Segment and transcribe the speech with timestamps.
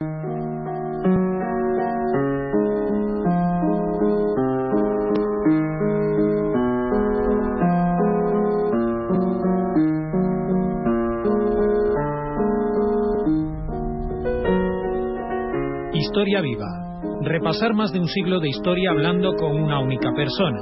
[0.00, 0.12] Historia
[16.42, 16.68] viva.
[17.22, 20.60] Repasar más de un siglo de historia hablando con una única persona.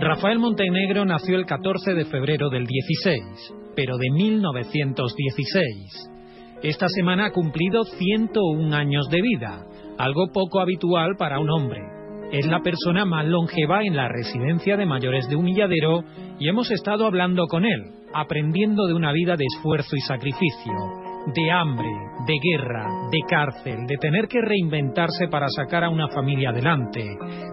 [0.00, 6.17] Rafael Montenegro nació el 14 de febrero del 16, pero de 1916.
[6.62, 9.64] Esta semana ha cumplido 101 años de vida,
[9.96, 11.80] algo poco habitual para un hombre.
[12.32, 16.02] Es la persona más longeva en la residencia de mayores de Humilladero
[16.40, 17.80] y hemos estado hablando con él,
[18.12, 20.72] aprendiendo de una vida de esfuerzo y sacrificio,
[21.32, 21.90] de hambre,
[22.26, 27.04] de guerra, de cárcel, de tener que reinventarse para sacar a una familia adelante,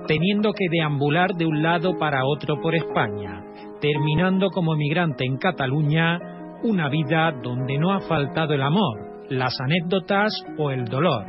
[0.07, 3.43] teniendo que deambular de un lado para otro por España,
[3.79, 6.19] terminando como emigrante en Cataluña,
[6.63, 11.25] una vida donde no ha faltado el amor, las anécdotas o el dolor.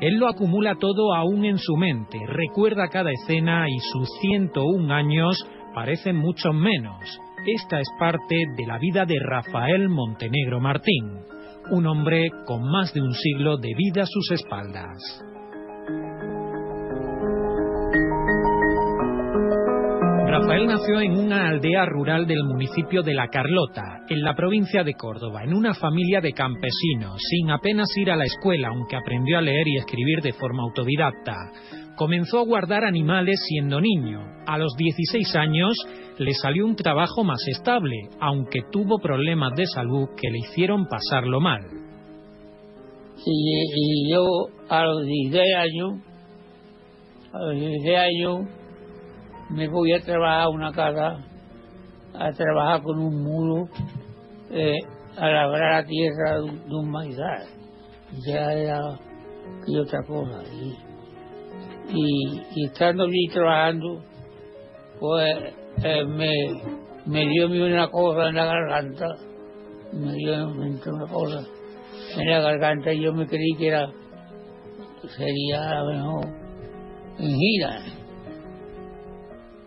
[0.00, 5.36] Él lo acumula todo aún en su mente, recuerda cada escena y sus 101 años
[5.74, 6.98] parecen mucho menos.
[7.46, 11.20] Esta es parte de la vida de Rafael Montenegro Martín,
[11.70, 14.96] un hombre con más de un siglo de vida a sus espaldas.
[20.30, 24.94] Rafael nació en una aldea rural del municipio de La Carlota, en la provincia de
[24.94, 29.42] Córdoba, en una familia de campesinos, sin apenas ir a la escuela, aunque aprendió a
[29.42, 31.34] leer y escribir de forma autodidacta.
[31.96, 34.20] Comenzó a guardar animales siendo niño.
[34.46, 35.76] A los 16 años
[36.18, 41.40] le salió un trabajo más estable, aunque tuvo problemas de salud que le hicieron pasarlo
[41.40, 41.62] mal.
[43.26, 45.90] Y, yo a los 16 años,
[47.32, 48.59] a los 16 años,
[49.50, 51.18] me voy a trabajar una casa,
[52.14, 53.68] a trabajar con un muro,
[54.50, 54.78] eh,
[55.16, 57.46] a labrar la tierra de un, maizal.
[58.26, 60.42] Ya era otra cosa.
[61.88, 64.02] Y, estando allí trabajando,
[65.00, 65.36] pues
[65.82, 66.32] eh, me,
[67.06, 69.06] me dio una cosa en la garganta,
[69.92, 71.46] me dio una cosa
[72.16, 73.90] en la garganta y yo me creí que era,
[75.16, 76.26] sería a lo mejor
[77.18, 77.99] en gira.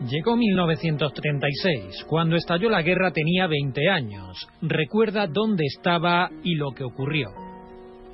[0.07, 2.03] Llegó 1936.
[2.07, 4.47] Cuando estalló la guerra tenía 20 años.
[4.61, 7.29] Recuerda dónde estaba y lo que ocurrió.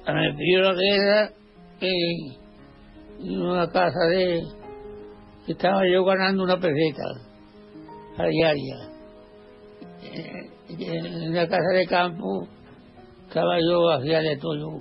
[0.06, 1.30] Pidió la guerra
[1.82, 4.42] en, una casa de...
[5.48, 7.04] estaba yo ganando una peseta
[8.18, 8.76] a diaria.
[10.04, 12.48] Eh, En una casa de campo
[13.28, 14.80] estaba yo, hacía de todo.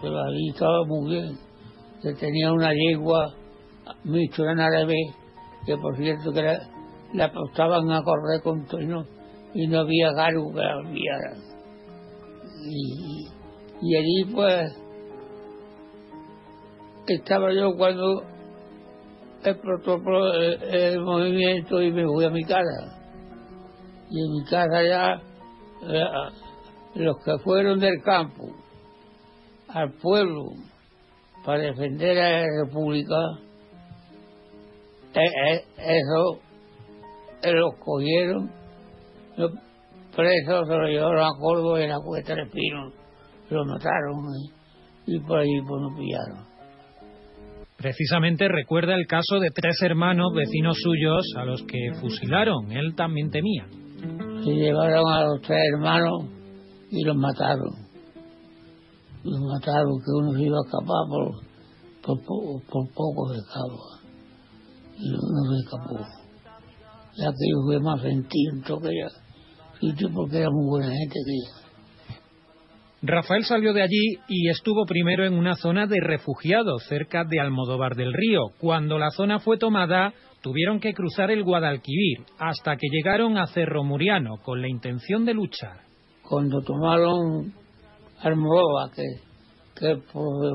[0.00, 1.38] Pero ahí estaba muy bien.
[2.02, 3.34] Yo tenía una yegua
[4.04, 4.94] mucho en árabe,
[5.66, 9.06] que por cierto que la, apostaban a correr con todo no,
[9.54, 11.36] y no había garo que enviara.
[12.64, 13.28] Y,
[13.82, 14.82] y allí pues
[17.06, 18.22] estaba yo cuando
[19.44, 20.00] explotó
[20.34, 22.98] el, el movimiento y me fui a mi casa.
[24.10, 25.22] Y en mi casa ya
[25.88, 26.04] eh,
[26.94, 28.54] los que fueron del campo
[29.68, 30.50] al pueblo
[31.44, 33.16] para defender a la república
[35.14, 36.40] eso
[37.42, 38.50] eh, los cogieron,
[39.36, 39.52] los
[40.14, 42.94] presos se lo llevaron a Córdoba y en la cuesta de Pinos
[43.50, 44.24] lo mataron
[45.06, 46.52] y, y por ahí pues lo pillaron.
[47.76, 52.70] Precisamente recuerda el caso de tres hermanos vecinos suyos a los que fusilaron.
[52.70, 53.66] Él también temía.
[54.44, 56.26] Se llevaron a los tres hermanos
[56.90, 57.72] y los mataron.
[59.24, 61.32] Los mataron, que uno se iba a escapar por,
[62.02, 64.01] por, por, por poco de escapa.
[64.96, 66.06] Y uno se escapó.
[67.14, 69.08] Y aquello fue más sentido que ella
[69.82, 71.62] sitio porque era muy buena gente que.
[73.04, 77.96] Rafael salió de allí y estuvo primero en una zona de refugiados cerca de Almodóvar
[77.96, 78.50] del Río.
[78.60, 83.82] Cuando la zona fue tomada, tuvieron que cruzar el Guadalquivir hasta que llegaron a Cerro
[83.82, 85.80] Muriano con la intención de luchar.
[86.22, 87.52] Cuando tomaron
[88.20, 89.02] Almodóvar, que,
[89.74, 90.52] que pues,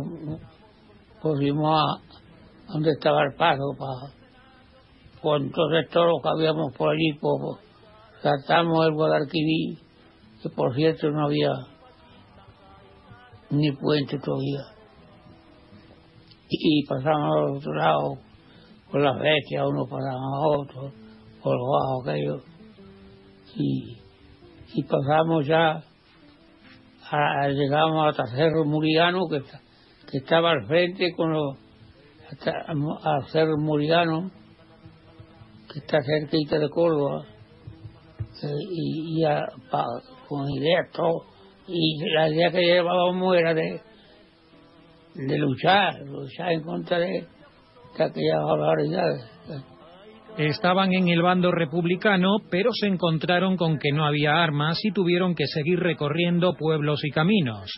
[1.22, 4.17] pusimos a donde estaba el paso para
[5.22, 7.60] pues entonces todos los que habíamos por allí pues,
[8.22, 9.80] saltamos el Guadalquivir
[10.42, 11.52] que por cierto no había
[13.50, 14.62] ni puente todavía.
[16.50, 18.18] Y, pasamos al otro lado,
[18.90, 20.92] por las bestias, uno pasaba a otro,
[21.44, 22.44] por los bajos aquellos.
[23.56, 23.98] Y,
[24.75, 25.84] y pasamos ya,
[27.12, 29.42] a, llegamos hasta Cerro Muriano, que,
[30.18, 31.58] estaba al frente con los,
[32.31, 34.31] hasta, al Cerro Muriano,
[35.77, 37.25] está cerquita de Córdoba,
[38.44, 39.25] y, y
[40.27, 41.38] con ideas todo
[41.68, 43.81] y la idea que llevábamos era de,
[45.15, 47.25] de luchar, luchar en contra de,
[47.94, 49.25] aquellas barbaridades.
[50.38, 55.33] Estaban en el bando republicano, pero se encontraron con que no había armas y tuvieron
[55.33, 57.71] que seguir recorriendo pueblos y caminos.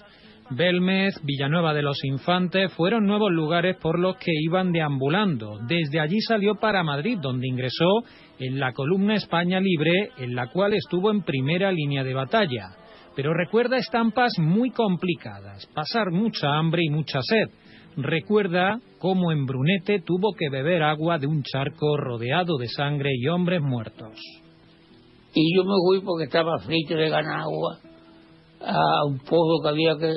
[0.52, 5.60] Belmez, Villanueva de los Infantes fueron nuevos lugares por los que iban deambulando.
[5.68, 8.04] Desde allí salió para Madrid, donde ingresó
[8.40, 12.76] en la columna España Libre, en la cual estuvo en primera línea de batalla
[13.16, 17.50] pero recuerda estampas muy complicadas, pasar mucha hambre y mucha sed.
[17.98, 23.28] Recuerda cómo en Brunete tuvo que beber agua de un charco rodeado de sangre y
[23.28, 24.18] hombres muertos.
[25.34, 27.80] Y yo me fui porque estaba frito de ganar agua
[28.62, 30.14] a un pozo que había que,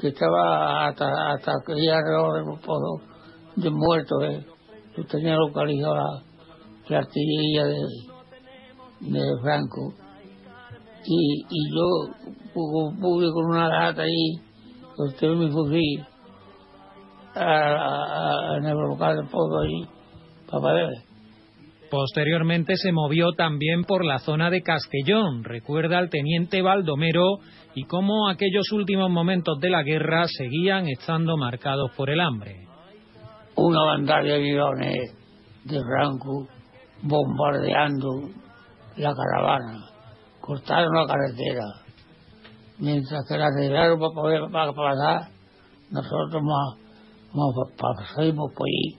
[0.00, 3.00] que estaba hasta, hasta que alrededor de un pozo
[3.56, 4.24] de muertos.
[4.24, 4.46] ¿eh?
[4.96, 6.22] Yo tenía localizada
[6.88, 7.86] la, artillería de,
[9.42, 9.92] Franco
[11.04, 11.84] y, y yo
[12.54, 14.40] pude con una lata ahí,
[14.96, 16.06] usted mi fusil
[17.36, 19.86] en el local de pozo ahí
[20.50, 20.88] para
[21.90, 25.44] Posteriormente se movió también por la zona de Castellón.
[25.44, 27.38] Recuerda al teniente Baldomero
[27.74, 32.66] y cómo aquellos últimos momentos de la guerra seguían estando marcados por el hambre.
[33.56, 35.14] Una banda de aviones
[35.64, 36.48] de Franco
[37.02, 38.30] bombardeando
[38.96, 39.96] la caravana
[40.46, 41.64] cortaron la carretera.
[42.78, 45.30] Mientras que la arreglaron para poder pasar,
[45.90, 48.98] nosotros nos, pasamos por ahí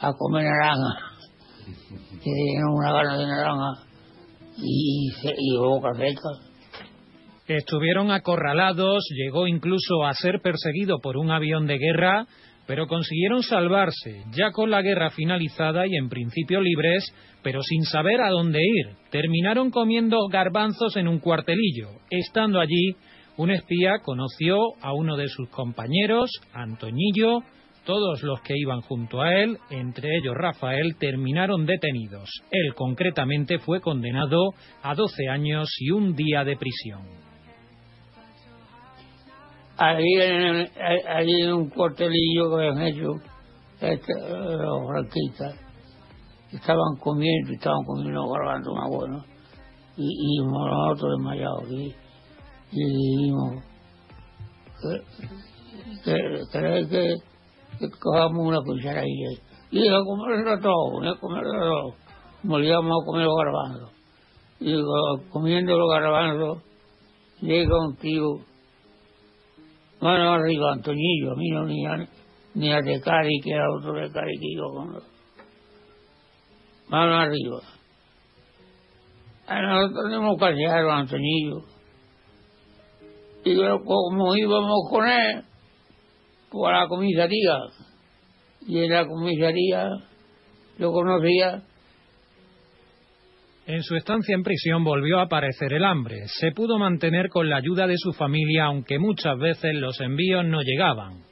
[0.00, 1.09] a comer naranja.
[2.22, 2.30] Que
[2.72, 3.86] una gana de naranja
[4.58, 5.90] y, y boca.
[7.46, 12.26] Estuvieron acorralados, llegó incluso a ser perseguido por un avión de guerra
[12.70, 17.04] pero consiguieron salvarse, ya con la guerra finalizada y en principio libres,
[17.42, 18.94] pero sin saber a dónde ir.
[19.10, 21.88] Terminaron comiendo garbanzos en un cuartelillo.
[22.10, 22.94] Estando allí,
[23.36, 27.40] un espía conoció a uno de sus compañeros, Antoñillo,
[27.90, 32.30] todos los que iban junto a él, entre ellos Rafael, terminaron detenidos.
[32.52, 34.50] Él concretamente fue condenado
[34.80, 37.00] a 12 años y un día de prisión
[39.76, 43.14] allí en, un cuartelillo que habían hecho
[43.80, 45.54] este, los franquistas
[46.52, 49.24] estaban comiendo estaban comiendo garbanzos más buenos
[49.96, 51.94] y, y nosotros desmayados y,
[52.72, 53.64] dijimos
[56.04, 56.12] que,
[56.52, 57.29] que, que,
[57.88, 58.08] que
[58.46, 59.24] una cuchara y,
[59.70, 61.94] y a comerlo todo, a comerlo todo.
[62.42, 63.90] Molíamos a comer los garbanzos.
[64.60, 64.74] Y
[65.30, 66.62] comiendo los garbanzos,
[67.40, 68.50] llega un tío
[70.00, 72.08] Mano arriba, Antoñillo, a mí no ni a,
[72.54, 75.02] ni a De Cari, que era otro de Cari que yo con
[76.88, 77.60] Mano arriba.
[79.46, 81.64] A nosotros tenemos que a Antoñillo.
[83.44, 85.44] Y como íbamos con él,
[86.50, 87.56] por la comisaría,
[88.66, 89.88] y en la comisaría
[90.78, 91.62] yo conocía
[93.66, 96.26] en su estancia en prisión volvió a aparecer el hambre.
[96.40, 100.60] Se pudo mantener con la ayuda de su familia, aunque muchas veces los envíos no
[100.62, 101.22] llegaban.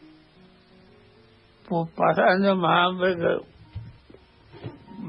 [1.69, 3.59] Pues pasando más hambre que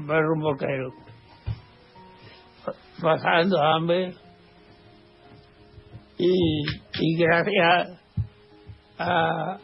[0.08, 0.92] ver un boquero.
[3.00, 4.12] Pasando hambre.
[6.18, 6.62] Y,
[7.00, 8.00] y gracias
[8.98, 9.56] a,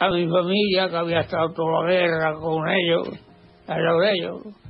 [0.00, 3.08] a mi familia que había estado toda la guerra con ellos,
[3.68, 4.60] a los de ellos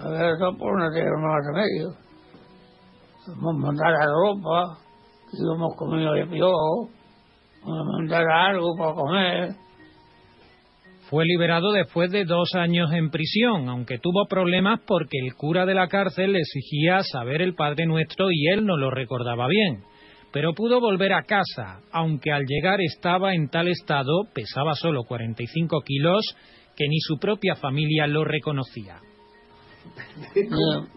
[0.00, 1.90] a ver, eso por no tener más remedio.
[3.26, 4.78] Vamos a mandar la ropa,
[5.32, 6.88] íbamos comido de piojo,
[7.62, 9.48] vamos a mandar algo para comer.
[11.10, 15.74] Fue liberado después de dos años en prisión, aunque tuvo problemas porque el cura de
[15.74, 19.82] la cárcel le exigía saber el Padre Nuestro y él no lo recordaba bien.
[20.32, 25.80] Pero pudo volver a casa, aunque al llegar estaba en tal estado, pesaba solo 45
[25.80, 26.24] kilos,
[26.76, 29.00] que ni su propia familia lo reconocía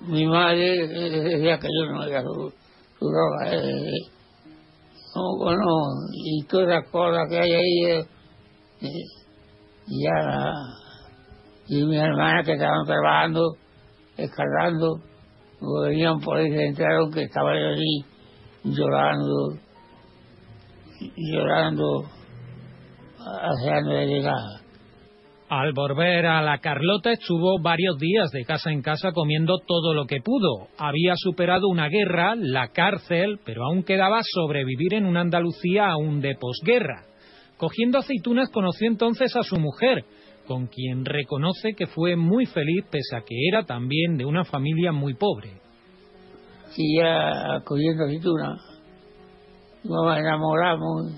[0.08, 2.54] mi, madre decía que yo no era su,
[3.00, 3.56] su droga.
[3.56, 3.92] Eh,
[5.16, 5.66] no, bueno,
[6.12, 8.06] y todas las cosas que hay ahí, eh,
[8.82, 8.88] eh,
[9.88, 10.52] ya,
[11.68, 13.56] y mi hermana que estaban trabajando,
[14.18, 15.00] escalando,
[15.84, 18.06] venían por ahí, se enteraron que estaba yo allí
[18.64, 19.60] llorando.
[21.16, 22.06] llorando
[23.20, 24.64] hacia de.
[25.50, 30.06] Al volver a la Carlota estuvo varios días de casa en casa comiendo todo lo
[30.06, 30.68] que pudo.
[30.78, 36.36] Había superado una guerra, la cárcel, pero aún quedaba sobrevivir en una Andalucía aún de
[36.36, 37.04] posguerra.
[37.58, 40.06] Cogiendo aceitunas conoció entonces a su mujer,
[40.48, 44.92] con quien reconoce que fue muy feliz pese a que era también de una familia
[44.92, 45.63] muy pobre.
[46.76, 48.60] Y ya cogiendo aceitunas
[49.84, 51.12] nos enamoramos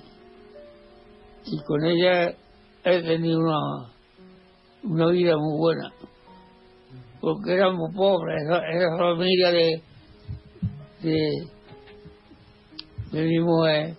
[1.45, 2.33] y con ella
[2.83, 3.91] he tenido una,
[4.83, 5.91] una vida muy buena
[7.25, 9.81] porque éramos pobres, era familia de,
[13.11, 13.95] de, mi mujer,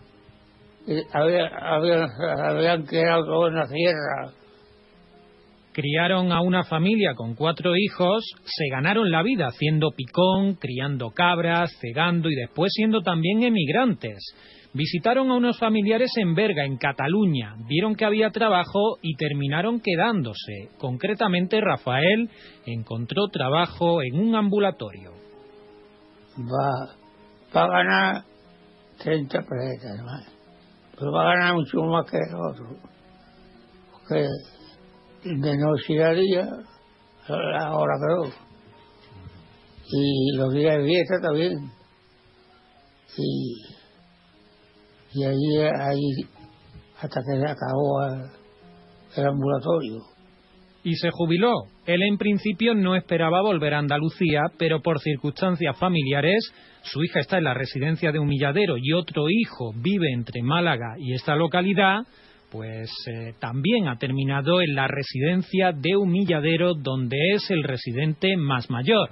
[1.12, 2.06] había, había,
[2.46, 4.32] habían quedado en la sierra
[5.76, 11.70] Criaron a una familia con cuatro hijos, se ganaron la vida haciendo picón, criando cabras,
[11.82, 14.16] cegando y después siendo también emigrantes.
[14.72, 20.70] Visitaron a unos familiares en Berga, en Cataluña, vieron que había trabajo y terminaron quedándose.
[20.78, 22.30] Concretamente, Rafael
[22.64, 25.10] encontró trabajo en un ambulatorio.
[26.38, 26.94] Va,
[27.52, 28.24] a ganar
[28.96, 30.26] 30 pesetas más,
[30.98, 32.78] pero va a ganar mucho más que el otro.
[33.92, 34.26] Porque
[35.26, 36.48] de noche a día,
[37.60, 38.32] ahora creo.
[39.88, 41.70] Y los días de fiesta también.
[43.18, 43.62] Y,
[45.14, 46.28] y allí, ahí,
[47.00, 48.04] hasta que se acabó
[49.16, 50.02] el ambulatorio.
[50.84, 51.52] Y se jubiló.
[51.86, 56.52] Él en principio no esperaba volver a Andalucía, pero por circunstancias familiares,
[56.82, 61.14] su hija está en la residencia de Humilladero y otro hijo vive entre Málaga y
[61.14, 62.02] esta localidad,
[62.50, 68.70] pues eh, también ha terminado en la residencia de Humilladero, donde es el residente más
[68.70, 69.10] mayor.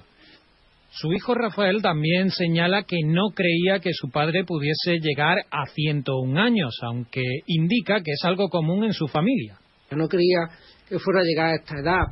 [0.91, 6.41] Su hijo Rafael también señala que no creía que su padre pudiese llegar a 101
[6.41, 9.59] años, aunque indica que es algo común en su familia.
[9.91, 10.49] Yo no creía
[10.89, 12.07] que fuera a llegar a esta edad.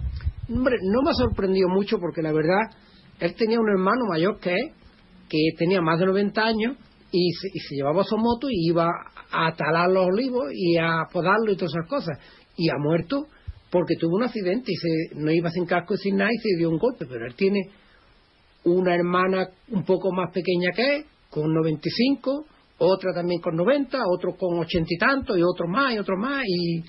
[0.49, 0.62] No
[1.02, 2.61] me ha sorprendido mucho porque la verdad,
[3.21, 4.73] él tenía un hermano mayor que él,
[5.29, 6.76] que tenía más de 90 años
[7.12, 8.88] y se, llevaba su moto y iba
[9.31, 12.19] a talar los olivos y a podarlo y todas esas cosas.
[12.57, 13.26] Y ha muerto
[13.71, 16.57] porque tuvo un accidente y se, no iba sin casco y sin nada y se
[16.57, 17.04] dio un golpe.
[17.07, 17.69] Pero él tiene
[18.64, 22.47] una hermana un poco más pequeña que él, con 95,
[22.78, 26.42] otra también con 90, otro con ochenta y tantos y otro más y otro más.
[26.47, 26.83] Y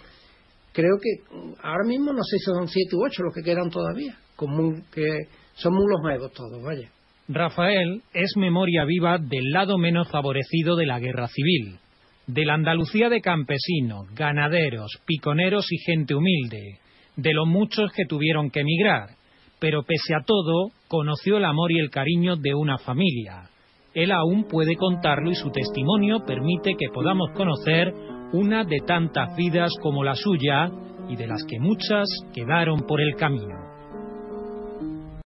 [0.71, 4.17] creo que ahora mismo no sé si son siete u ocho los que quedan todavía,
[4.37, 6.89] como que son muy los nuevos todos, vaya.
[7.29, 11.79] Rafael es memoria viva del lado menos favorecido de la guerra civil,
[12.27, 16.79] de la Andalucía de campesinos, ganaderos, piconeros y gente humilde,
[17.15, 19.11] de los muchos que tuvieron que emigrar,
[19.59, 23.49] pero pese a todo conoció el amor y el cariño de una familia.
[23.93, 27.93] Él aún puede contarlo y su testimonio permite que podamos conocer
[28.33, 30.69] una de tantas vidas como la suya
[31.07, 33.72] y de las que muchas quedaron por el camino.